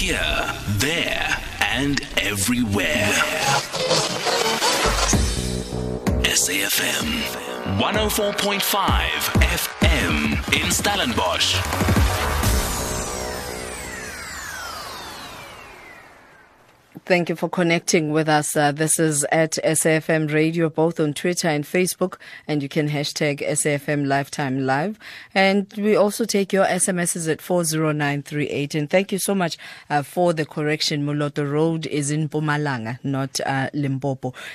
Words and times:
Here, 0.00 0.54
there, 0.78 1.36
and 1.60 2.00
everywhere. 2.16 3.12
SAFM 6.24 7.20
104.5 7.78 9.10
FM 9.42 10.64
in 10.64 10.70
Stellenbosch. 10.70 12.49
Thank 17.10 17.28
you 17.28 17.34
for 17.34 17.48
connecting 17.48 18.12
with 18.12 18.28
us. 18.28 18.54
Uh, 18.54 18.70
this 18.70 19.00
is 19.00 19.24
at 19.32 19.58
SAFM 19.64 20.32
Radio, 20.32 20.68
both 20.68 21.00
on 21.00 21.12
Twitter 21.12 21.48
and 21.48 21.64
Facebook, 21.64 22.18
and 22.46 22.62
you 22.62 22.68
can 22.68 22.88
hashtag 22.88 23.44
SAFM 23.44 24.06
Lifetime 24.06 24.64
Live. 24.64 24.96
And 25.34 25.66
we 25.76 25.96
also 25.96 26.24
take 26.24 26.52
your 26.52 26.66
SMSs 26.66 27.28
at 27.28 27.42
40938. 27.42 28.76
And 28.76 28.88
thank 28.88 29.10
you 29.10 29.18
so 29.18 29.34
much 29.34 29.58
uh, 29.90 30.02
for 30.02 30.32
the 30.32 30.46
correction. 30.46 31.04
Moloto 31.04 31.50
Road 31.50 31.86
is 31.86 32.12
in 32.12 32.28
Mpumalanga, 32.28 33.00
not 33.02 33.40
uh. 33.40 33.70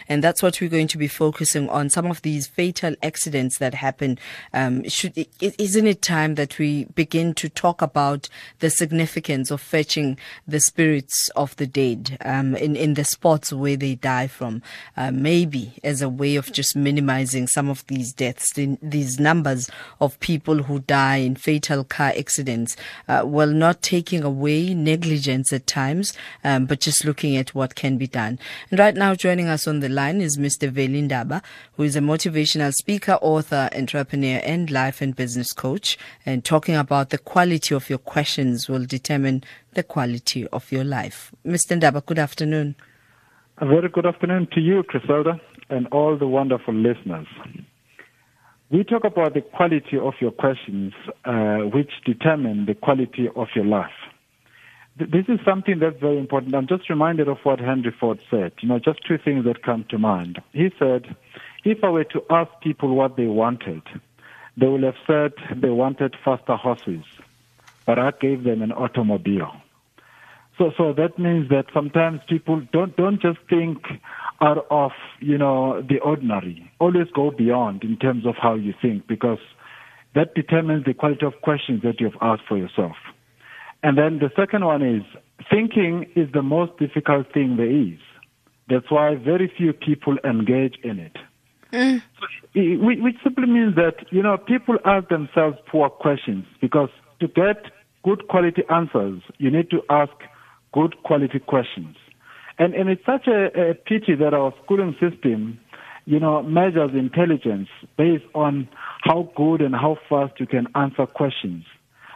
And 0.08 0.24
that's 0.24 0.42
what 0.42 0.62
we're 0.62 0.70
going 0.70 0.88
to 0.88 0.98
be 0.98 1.10
focusing 1.10 1.70
on. 1.70 1.90
Some 1.90 2.06
of 2.06 2.22
these 2.22 2.48
fatal 2.48 2.96
accidents 3.04 3.58
that 3.58 3.74
happen. 3.74 4.18
Um, 4.54 4.88
should, 4.88 5.28
isn't 5.42 5.88
it 5.88 6.02
time 6.02 6.36
that 6.36 6.58
we 6.58 6.86
begin 6.86 7.34
to 7.34 7.50
talk 7.50 7.82
about 7.82 8.30
the 8.60 8.70
significance 8.70 9.52
of 9.52 9.60
fetching 9.60 10.18
the 10.48 10.62
spirits 10.62 11.30
of 11.36 11.54
the 11.58 11.68
dead? 11.68 12.18
Um, 12.24 12.45
um, 12.46 12.56
in, 12.56 12.76
in 12.76 12.94
the 12.94 13.04
spots 13.04 13.52
where 13.52 13.76
they 13.76 13.96
die 13.96 14.28
from, 14.28 14.62
uh, 14.98 15.12
maybe 15.12 15.74
as 15.84 16.02
a 16.02 16.10
way 16.10 16.36
of 16.36 16.52
just 16.52 16.76
minimizing 16.76 17.48
some 17.48 17.70
of 17.70 17.86
these 17.88 18.14
deaths, 18.14 18.54
the, 18.54 18.78
these 18.82 19.20
numbers 19.20 19.70
of 20.00 20.20
people 20.20 20.64
who 20.64 20.80
die 20.80 21.18
in 21.18 21.36
fatal 21.36 21.84
car 21.84 22.14
accidents, 22.18 22.76
uh, 23.08 23.22
while 23.22 23.48
not 23.48 23.82
taking 23.82 24.24
away 24.24 24.74
negligence 24.74 25.52
at 25.52 25.68
times, 25.68 26.14
um, 26.44 26.66
but 26.66 26.80
just 26.80 27.06
looking 27.06 27.36
at 27.38 27.54
what 27.56 27.76
can 27.76 27.98
be 27.98 28.08
done. 28.08 28.40
And 28.70 28.80
right 28.80 28.96
now 28.96 29.16
joining 29.16 29.48
us 29.48 29.68
on 29.68 29.80
the 29.80 29.90
line 29.90 30.22
is 30.22 30.38
Mr. 30.38 30.70
Veli 30.70 31.02
Ndaba, 31.02 31.42
who 31.74 31.84
is 31.84 31.96
a 31.96 32.00
motivational 32.00 32.74
speaker, 32.74 33.14
author, 33.22 33.70
entrepreneur, 33.76 34.40
and 34.44 34.70
life 34.70 35.02
and 35.02 35.16
business 35.16 35.52
coach, 35.54 35.98
and 36.26 36.44
talking 36.44 36.76
about 36.76 37.10
the 37.10 37.18
quality 37.18 37.74
of 37.76 37.90
your 37.90 38.00
questions 38.00 38.70
will 38.70 38.86
determine 38.86 39.44
the 39.74 39.84
quality 39.84 40.48
of 40.48 40.72
your 40.72 40.84
life. 40.84 41.32
Mr. 41.46 41.78
Ndaba, 41.80 42.06
good 42.06 42.18
afternoon. 42.18 42.35
A 43.60 43.66
very 43.66 43.90
good 43.90 44.06
afternoon 44.06 44.48
to 44.54 44.60
you, 44.60 44.84
Griselda, 44.84 45.40
and 45.70 45.88
all 45.88 46.18
the 46.18 46.28
wonderful 46.28 46.74
listeners. 46.74 47.28
We 48.70 48.84
talk 48.84 49.04
about 49.06 49.34
the 49.34 49.42
quality 49.42 49.98
of 49.98 50.16
your 50.20 50.32
questions, 50.32 50.94
uh, 51.24 51.60
which 51.60 51.92
determine 52.06 52.66
the 52.66 52.74
quality 52.74 53.30
of 53.36 53.48
your 53.56 53.66
life. 53.66 53.92
This 54.98 55.26
is 55.28 55.40
something 55.46 55.80
that's 55.80 56.00
very 56.00 56.18
important. 56.18 56.56
I'm 56.56 56.68
just 56.68 56.90
reminded 56.90 57.28
of 57.28 57.38
what 57.44 57.60
Henry 57.60 57.94
Ford 58.00 58.20
said. 58.32 58.54
You 58.62 58.70
know, 58.70 58.80
just 58.80 59.06
two 59.06 59.18
things 59.18 59.46
that 59.46 59.62
come 59.62 59.86
to 59.90 59.98
mind. 59.98 60.42
He 60.54 60.70
said, 60.80 61.16
if 61.64 61.84
I 61.84 61.90
were 61.90 62.06
to 62.06 62.24
ask 62.30 62.50
people 62.62 62.96
what 62.96 63.18
they 63.18 63.28
wanted, 63.28 63.82
they 64.58 64.68
would 64.68 64.84
have 64.84 64.96
said 65.06 65.34
they 65.56 65.70
wanted 65.70 66.16
faster 66.24 66.56
horses, 66.56 67.04
but 67.86 68.00
I 68.00 68.12
gave 68.20 68.44
them 68.44 68.62
an 68.62 68.72
automobile. 68.72 69.52
So, 70.58 70.72
so 70.78 70.94
that 70.94 71.20
means 71.20 71.50
that 71.50 71.66
sometimes 71.74 72.22
people 72.30 72.62
don't 72.72 72.96
don't 72.96 73.22
just 73.22 73.40
think 73.50 73.80
out 74.42 74.66
of 74.70 74.92
you 75.20 75.38
know 75.38 75.82
the 75.82 76.00
ordinary. 76.00 76.72
Always 76.80 77.08
go 77.14 77.32
beyond 77.32 77.84
in 77.84 77.98
terms 77.98 78.26
of 78.26 78.36
how 78.42 78.56
you 78.56 78.74
think, 78.82 79.08
because 79.08 79.40
that 80.14 80.34
determines 80.34 80.86
the 80.86 80.94
quality 80.94 81.26
of 81.26 81.34
questions 81.42 81.82
that 81.84 82.00
you've 82.00 82.18
asked 82.22 82.44
for 82.48 82.58
yourself. 82.58 82.96
And 83.84 83.98
then 83.98 84.20
the 84.20 84.32
second 84.36 84.66
one 84.66 84.82
is 84.82 85.04
thinking 85.50 86.10
is 86.16 86.32
the 86.32 86.42
most 86.42 86.78
difficult 86.80 87.32
thing 87.34 87.58
there 87.58 87.70
is. 87.70 88.00
That's 88.70 88.90
why 88.90 89.16
very 89.16 89.52
few 89.56 89.74
people 89.74 90.18
engage 90.24 90.76
in 90.84 91.00
it. 91.00 91.18
Mm. 91.74 92.02
which 93.04 93.16
simply 93.22 93.48
means 93.48 93.76
that 93.76 94.06
you 94.10 94.24
know 94.24 94.38
people 94.38 94.78
ask 94.86 95.10
themselves 95.10 95.58
poor 95.70 95.90
questions 95.90 96.46
because 96.62 96.90
to 97.20 97.28
get 97.28 97.58
good 98.04 98.28
quality 98.30 98.64
answers, 98.70 99.22
you 99.40 99.52
need 99.52 99.70
to 99.72 99.82
ask 99.90 100.14
good 100.76 101.02
quality 101.04 101.40
questions. 101.40 101.96
And, 102.60 102.76
and 102.76 102.90
it's 102.90 103.06
such 103.06 103.28
a, 103.28 103.72
a 103.72 103.74
pity 103.74 104.16
that 104.20 104.34
our 104.34 104.54
schooling 104.64 104.96
system, 105.00 105.60
you 106.06 106.20
know, 106.20 106.44
measures 106.44 106.92
intelligence 106.94 107.70
based 107.98 108.26
on 108.36 108.68
how 109.04 109.32
good 109.36 109.62
and 109.62 109.74
how 109.74 109.98
fast 110.10 110.34
you 110.40 110.46
can 110.46 110.68
answer 110.76 111.06
questions, 111.06 111.64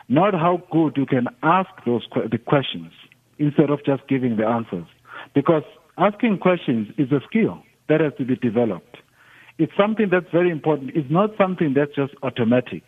not 0.09 0.33
how 0.33 0.61
good 0.71 0.97
you 0.97 1.05
can 1.05 1.27
ask 1.41 1.69
those 1.85 2.05
the 2.31 2.37
questions 2.37 2.91
instead 3.37 3.69
of 3.69 3.79
just 3.85 4.07
giving 4.07 4.35
the 4.37 4.45
answers. 4.45 4.85
Because 5.33 5.63
asking 5.97 6.39
questions 6.39 6.89
is 6.97 7.11
a 7.11 7.21
skill 7.27 7.63
that 7.87 8.01
has 8.01 8.13
to 8.17 8.25
be 8.25 8.35
developed. 8.35 8.97
It's 9.57 9.73
something 9.77 10.07
that's 10.11 10.31
very 10.31 10.51
important. 10.51 10.91
It's 10.95 11.11
not 11.11 11.31
something 11.37 11.73
that's 11.75 11.93
just 11.95 12.13
automatic. 12.23 12.83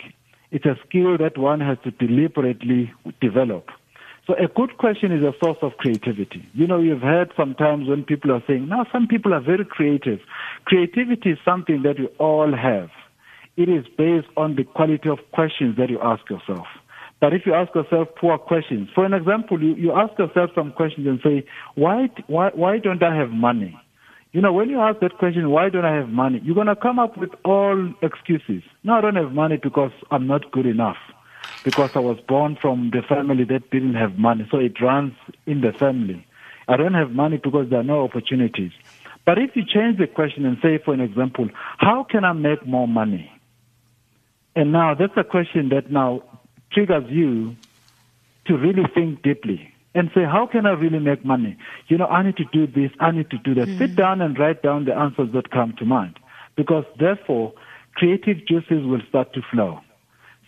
It's 0.52 0.66
a 0.66 0.76
skill 0.88 1.18
that 1.18 1.38
one 1.38 1.60
has 1.62 1.78
to 1.84 1.92
deliberately 1.92 2.92
develop. 3.20 3.68
So 4.32 4.38
a 4.42 4.48
good 4.48 4.78
question 4.78 5.12
is 5.12 5.22
a 5.24 5.34
source 5.44 5.58
of 5.62 5.74
creativity. 5.78 6.48
You 6.54 6.66
know, 6.66 6.80
you've 6.80 7.02
heard 7.02 7.34
sometimes 7.36 7.90
when 7.90 8.06
people 8.06 8.32
are 8.32 8.42
saying, 8.48 8.70
now 8.70 8.86
some 8.90 9.06
people 9.06 9.34
are 9.34 9.42
very 9.42 9.66
creative. 9.66 10.20
Creativity 10.64 11.32
is 11.32 11.38
something 11.44 11.82
that 11.84 12.00
we 12.00 12.08
all 12.18 12.56
have. 12.56 12.90
It 13.58 13.68
is 13.68 13.84
based 13.98 14.30
on 14.38 14.56
the 14.56 14.64
quality 14.64 15.10
of 15.10 15.20
questions 15.34 15.76
that 15.76 15.90
you 15.90 16.00
ask 16.02 16.30
yourself. 16.30 16.66
But 17.20 17.34
if 17.34 17.42
you 17.46 17.54
ask 17.54 17.76
yourself 17.76 18.08
poor 18.16 18.38
questions, 18.38 18.88
for 18.96 19.04
an 19.04 19.14
example, 19.14 19.62
you, 19.62 19.76
you 19.76 19.92
ask 19.92 20.18
yourself 20.18 20.52
some 20.56 20.72
questions 20.72 21.08
and 21.08 21.20
say, 21.22 21.46
why, 21.76 22.08
why, 22.28 22.52
why 22.56 22.78
don't 22.78 23.04
I 23.04 23.14
have 23.14 23.32
money? 23.32 23.78
You 24.32 24.40
know, 24.40 24.54
when 24.54 24.70
you 24.70 24.80
ask 24.80 25.02
that 25.02 25.18
question, 25.18 25.50
why 25.50 25.68
don't 25.68 25.84
I 25.84 25.94
have 25.94 26.08
money? 26.08 26.40
You're 26.42 26.56
going 26.56 26.68
to 26.68 26.76
come 26.78 27.00
up 27.00 27.18
with 27.18 27.32
all 27.44 27.94
excuses. 28.02 28.64
No, 28.86 28.94
I 28.94 29.02
don't 29.02 29.18
have 29.18 29.34
money 29.34 29.60
because 29.62 29.92
I'm 30.10 30.26
not 30.26 30.54
good 30.54 30.68
enough 30.68 30.96
because 31.64 31.92
I 31.96 32.00
was 32.00 32.20
born 32.28 32.58
from 32.60 32.92
the 32.92 33.02
family 33.02 33.44
that 33.46 33.70
didn't 33.72 33.96
have 33.96 34.18
money. 34.18 34.48
So 34.52 34.58
it 34.58 34.82
runs 34.82 35.14
in 35.46 35.62
the 35.62 35.74
family. 35.74 36.26
I 36.68 36.78
don't 36.78 36.94
have 36.94 37.12
money 37.12 37.38
because 37.38 37.70
there 37.70 37.80
are 37.80 37.84
no 37.84 38.04
opportunities. 38.04 38.72
But 39.26 39.38
if 39.38 39.56
you 39.56 39.64
change 39.66 39.98
the 39.98 40.08
question 40.08 40.46
and 40.46 40.58
say, 40.62 40.80
for 40.84 40.94
an 40.94 41.00
example, 41.00 41.50
how 41.78 42.04
can 42.10 42.24
I 42.24 42.34
make 42.34 42.66
more 42.66 42.88
money? 42.88 43.32
And 44.56 44.72
now 44.72 44.96
that's 44.96 45.14
a 45.16 45.24
question 45.24 45.70
that 45.70 45.92
now 45.92 46.24
triggers 46.72 47.10
you 47.10 47.56
to 48.46 48.58
really 48.58 48.84
think 48.94 49.22
deeply 49.22 49.72
and 49.94 50.10
say, 50.16 50.24
how 50.24 50.48
can 50.48 50.66
I 50.66 50.72
really 50.72 51.00
make 51.00 51.24
money? 51.26 51.58
You 51.88 51.98
know, 51.98 52.08
I 52.08 52.24
need 52.24 52.38
to 52.38 52.46
do 52.52 52.66
this, 52.66 52.92
I 53.00 53.12
need 53.12 53.30
to 53.30 53.38
do 53.38 53.54
that. 53.56 53.68
Mm. 53.68 53.78
Sit 53.78 53.96
down 53.96 54.22
and 54.22 54.38
write 54.40 54.64
down 54.64 54.86
the 54.86 54.96
answers 54.96 55.30
that 55.34 55.52
come 55.52 55.74
to 55.78 55.86
mind 55.86 56.18
because 56.56 56.86
therefore 57.00 57.54
creative 57.96 58.46
juices 58.48 58.86
will 58.86 59.02
start 59.10 59.34
to 59.34 59.42
flow. 59.52 59.82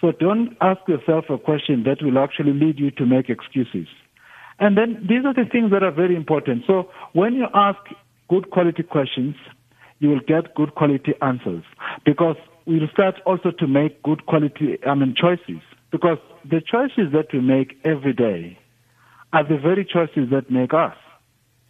So 0.03 0.11
don't 0.11 0.57
ask 0.59 0.81
yourself 0.85 1.29
a 1.29 1.37
question 1.37 1.83
that 1.85 2.03
will 2.03 2.19
actually 2.19 2.51
lead 2.51 2.77
you 2.77 2.91
to 2.91 3.05
make 3.05 3.29
excuses. 3.29 3.87
And 4.59 4.77
then 4.77 4.97
these 5.07 5.23
are 5.23 5.33
the 5.33 5.49
things 5.49 5.71
that 5.71 5.81
are 5.81 5.93
very 5.93 6.13
important. 6.13 6.63
So 6.67 6.89
when 7.13 7.35
you 7.35 7.47
ask 7.53 7.79
good 8.29 8.51
quality 8.51 8.83
questions, 8.83 9.35
you 9.99 10.09
will 10.09 10.19
get 10.19 10.55
good 10.55 10.75
quality 10.75 11.13
answers 11.21 11.63
because 12.03 12.35
we'll 12.65 12.89
start 12.91 13.15
also 13.25 13.51
to 13.51 13.65
make 13.65 14.03
good 14.03 14.25
quality, 14.25 14.77
I 14.85 14.93
mean, 14.93 15.15
choices. 15.15 15.61
Because 15.89 16.17
the 16.43 16.59
choices 16.59 17.13
that 17.13 17.27
we 17.31 17.39
make 17.39 17.79
every 17.85 18.11
day 18.11 18.59
are 19.31 19.47
the 19.47 19.57
very 19.57 19.85
choices 19.85 20.29
that 20.31 20.51
make 20.51 20.73
us. 20.73 20.97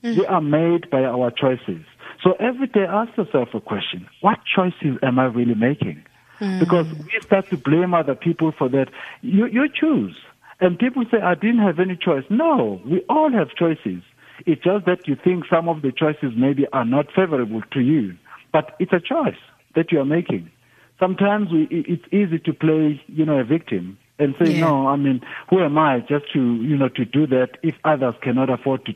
Mm-hmm. 0.03 0.19
They 0.19 0.25
are 0.25 0.41
made 0.41 0.89
by 0.89 1.03
our 1.03 1.29
choices. 1.29 1.85
So 2.23 2.31
every 2.39 2.65
day 2.65 2.85
ask 2.89 3.15
yourself 3.15 3.49
a 3.53 3.61
question. 3.61 4.07
What 4.21 4.39
choices 4.55 4.97
am 5.03 5.19
I 5.19 5.25
really 5.25 5.53
making? 5.53 6.03
Mm. 6.39 6.59
Because 6.59 6.87
we 6.91 7.19
start 7.21 7.49
to 7.49 7.57
blame 7.57 7.93
other 7.93 8.15
people 8.15 8.51
for 8.51 8.69
that. 8.69 8.89
You, 9.21 9.47
you 9.47 9.69
choose. 9.69 10.15
And 10.59 10.79
people 10.79 11.03
say, 11.11 11.21
I 11.21 11.35
didn't 11.35 11.59
have 11.59 11.79
any 11.79 11.95
choice. 11.95 12.23
No, 12.29 12.81
we 12.85 13.03
all 13.09 13.31
have 13.31 13.49
choices. 13.55 14.01
It's 14.45 14.63
just 14.63 14.85
that 14.85 15.07
you 15.07 15.15
think 15.15 15.45
some 15.49 15.69
of 15.69 15.81
the 15.81 15.91
choices 15.91 16.33
maybe 16.35 16.65
are 16.73 16.85
not 16.85 17.07
favorable 17.15 17.61
to 17.71 17.79
you. 17.79 18.15
But 18.51 18.75
it's 18.79 18.93
a 18.93 18.99
choice 18.99 19.37
that 19.75 19.91
you 19.91 19.99
are 19.99 20.05
making. 20.05 20.49
Sometimes 20.99 21.51
we, 21.51 21.67
it's 21.69 22.05
easy 22.11 22.39
to 22.39 22.53
play, 22.53 23.01
you 23.07 23.25
know, 23.25 23.39
a 23.39 23.43
victim 23.43 23.97
and 24.19 24.35
say, 24.39 24.53
yeah. 24.53 24.61
no, 24.61 24.87
I 24.87 24.95
mean, 24.95 25.21
who 25.49 25.59
am 25.63 25.77
I 25.77 25.99
just 25.99 26.31
to, 26.33 26.39
you 26.39 26.77
know, 26.77 26.89
to 26.89 27.03
do 27.03 27.27
that 27.27 27.57
if 27.63 27.75
others 27.83 28.15
cannot 28.21 28.49
afford 28.49 28.85
to 28.85 28.93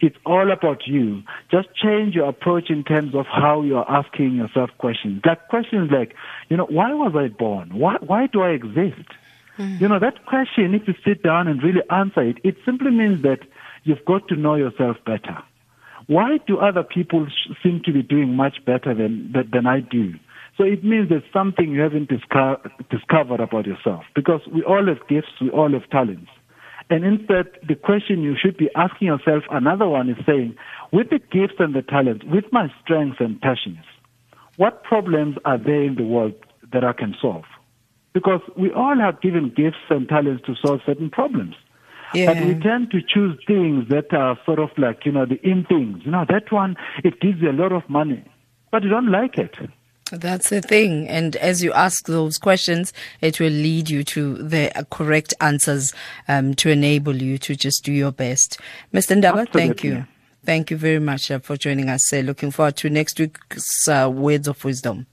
it's 0.00 0.16
all 0.24 0.50
about 0.50 0.86
you. 0.86 1.22
Just 1.50 1.68
change 1.74 2.14
your 2.14 2.28
approach 2.28 2.70
in 2.70 2.84
terms 2.84 3.14
of 3.14 3.26
how 3.26 3.62
you're 3.62 3.90
asking 3.90 4.34
yourself 4.34 4.70
questions. 4.78 5.22
Like 5.24 5.48
questions 5.48 5.90
like, 5.90 6.14
you 6.48 6.56
know, 6.56 6.66
why 6.66 6.92
was 6.92 7.14
I 7.16 7.28
born? 7.28 7.78
Why, 7.78 7.96
why 8.00 8.26
do 8.26 8.42
I 8.42 8.50
exist? 8.50 9.08
Mm. 9.58 9.80
You 9.80 9.88
know, 9.88 9.98
that 9.98 10.26
question, 10.26 10.74
if 10.74 10.86
you 10.86 10.94
sit 11.04 11.22
down 11.22 11.48
and 11.48 11.62
really 11.62 11.82
answer 11.90 12.22
it, 12.22 12.38
it 12.44 12.56
simply 12.64 12.90
means 12.90 13.22
that 13.22 13.40
you've 13.84 14.04
got 14.04 14.28
to 14.28 14.36
know 14.36 14.54
yourself 14.54 14.96
better. 15.04 15.38
Why 16.06 16.38
do 16.46 16.58
other 16.58 16.82
people 16.82 17.26
seem 17.62 17.82
to 17.84 17.92
be 17.92 18.02
doing 18.02 18.34
much 18.34 18.64
better 18.64 18.94
than, 18.94 19.34
than 19.52 19.66
I 19.66 19.80
do? 19.80 20.14
So 20.56 20.64
it 20.64 20.84
means 20.84 21.08
there's 21.08 21.22
something 21.32 21.70
you 21.70 21.80
haven't 21.80 22.08
discovered 22.08 23.40
about 23.40 23.66
yourself 23.66 24.04
because 24.14 24.40
we 24.52 24.62
all 24.62 24.86
have 24.86 25.06
gifts, 25.08 25.28
we 25.40 25.50
all 25.50 25.70
have 25.72 25.88
talents. 25.90 26.30
And 26.88 27.04
instead, 27.04 27.46
the 27.66 27.74
question 27.74 28.22
you 28.22 28.36
should 28.40 28.56
be 28.56 28.70
asking 28.76 29.08
yourself, 29.08 29.42
another 29.50 29.88
one 29.88 30.08
is 30.08 30.16
saying, 30.24 30.56
with 30.92 31.10
the 31.10 31.18
gifts 31.18 31.56
and 31.58 31.74
the 31.74 31.82
talents, 31.82 32.24
with 32.24 32.44
my 32.52 32.72
strengths 32.82 33.18
and 33.18 33.40
passions, 33.40 33.84
what 34.56 34.84
problems 34.84 35.36
are 35.44 35.58
there 35.58 35.82
in 35.82 35.96
the 35.96 36.04
world 36.04 36.34
that 36.72 36.84
I 36.84 36.92
can 36.92 37.14
solve? 37.20 37.44
Because 38.12 38.40
we 38.56 38.72
all 38.72 38.96
have 38.98 39.20
given 39.20 39.52
gifts 39.54 39.84
and 39.90 40.08
talents 40.08 40.44
to 40.46 40.54
solve 40.64 40.80
certain 40.86 41.10
problems. 41.10 41.56
Yeah. 42.14 42.32
But 42.32 42.44
we 42.44 42.54
tend 42.54 42.92
to 42.92 43.00
choose 43.02 43.38
things 43.46 43.88
that 43.88 44.14
are 44.14 44.38
sort 44.46 44.60
of 44.60 44.70
like, 44.78 45.04
you 45.04 45.12
know, 45.12 45.26
the 45.26 45.40
in 45.42 45.64
things. 45.64 46.04
You 46.04 46.12
know, 46.12 46.24
that 46.28 46.52
one, 46.52 46.76
it 47.02 47.20
gives 47.20 47.42
you 47.42 47.50
a 47.50 47.52
lot 47.52 47.72
of 47.72 47.88
money, 47.90 48.24
but 48.70 48.84
you 48.84 48.88
don't 48.88 49.10
like 49.10 49.38
it. 49.38 49.56
That's 50.12 50.50
the 50.50 50.62
thing. 50.62 51.08
And 51.08 51.34
as 51.36 51.64
you 51.64 51.72
ask 51.72 52.06
those 52.06 52.38
questions, 52.38 52.92
it 53.20 53.40
will 53.40 53.50
lead 53.50 53.90
you 53.90 54.04
to 54.04 54.36
the 54.36 54.86
correct 54.90 55.34
answers 55.40 55.92
um, 56.28 56.54
to 56.54 56.70
enable 56.70 57.16
you 57.16 57.38
to 57.38 57.56
just 57.56 57.84
do 57.84 57.92
your 57.92 58.12
best. 58.12 58.60
Mr. 58.94 59.20
Ndaba, 59.20 59.50
thank 59.52 59.82
you. 59.82 60.06
Thank 60.44 60.70
you 60.70 60.76
very 60.76 61.00
much 61.00 61.32
uh, 61.32 61.40
for 61.40 61.56
joining 61.56 61.88
us. 61.88 62.12
Uh, 62.12 62.18
looking 62.18 62.52
forward 62.52 62.76
to 62.76 62.88
next 62.88 63.18
week's 63.18 63.88
uh, 63.88 64.08
Words 64.12 64.46
of 64.46 64.64
Wisdom. 64.64 65.06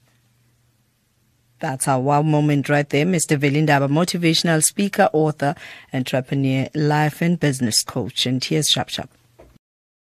That's 1.59 1.87
our 1.87 1.99
wow 1.99 2.21
moment 2.21 2.69
right 2.69 2.87
there. 2.87 3.05
Mr. 3.05 3.35
Veli 3.37 3.65
Ndaba, 3.65 3.89
motivational 3.89 4.61
speaker, 4.61 5.09
author, 5.11 5.55
entrepreneur, 5.91 6.67
life 6.75 7.21
and 7.21 7.39
business 7.39 7.81
coach. 7.83 8.27
And 8.27 8.43
here's 8.43 8.67
Sharp 8.67 8.89
Sharp. 8.89 9.09